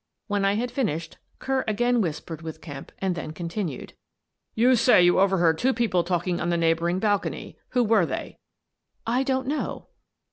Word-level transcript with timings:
When 0.25 0.43
I 0.45 0.55
had 0.55 0.71
finished, 0.71 1.19
Kerr 1.37 1.63
again 1.67 2.01
whispered 2.01 2.41
with 2.41 2.59
Kemp, 2.59 2.91
and 2.97 3.13
then 3.13 3.33
continued:" 3.33 3.93
You 4.55 4.75
say 4.75 5.03
you 5.03 5.19
overheard 5.19 5.59
two 5.59 5.75
people 5.75 6.03
talking 6.03 6.41
on 6.41 6.49
the 6.49 6.57
neighbouring 6.57 6.97
balcony. 6.97 7.59
Who 7.69 7.83
were 7.83 8.07
they? 8.07 8.39
""I 9.05 9.21
don't 9.21 9.45
know." 9.45 9.89